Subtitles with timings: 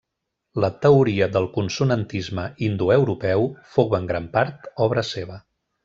[0.63, 5.41] La teoria del consonantisme indoeuropeu fou en gran part obra seva.